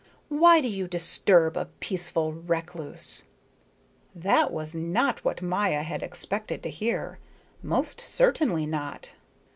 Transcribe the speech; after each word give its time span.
Why 0.29 0.61
do 0.61 0.67
you 0.67 0.87
disturb 0.87 1.55
a 1.55 1.67
peaceful 1.79 2.33
recluse?" 2.33 3.21
That 4.15 4.51
was 4.51 4.73
not 4.73 5.23
what 5.23 5.43
Maya 5.43 5.83
had 5.83 6.01
expected 6.01 6.63
to 6.63 6.71
hear. 6.71 7.19
Most 7.61 8.01
certainly 8.01 8.65
not. 8.65 9.11